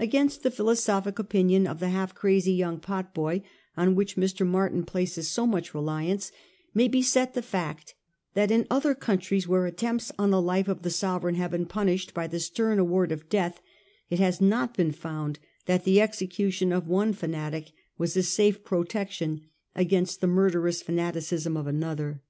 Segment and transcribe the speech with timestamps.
[0.00, 3.42] Against the philosophic opinion of the half crazy young potboy
[3.76, 4.44] on which Mr.
[4.44, 6.32] Martin places so much reliance,
[6.74, 7.94] may be set the fact,
[8.34, 11.66] that in other countries where attempts on the life of the sove• reign have been
[11.66, 13.60] punished by the stern award of death,
[14.10, 19.42] it has not been found that the execution of one fanatic was a safe protection
[19.76, 22.20] against the murderous fana ticism of another.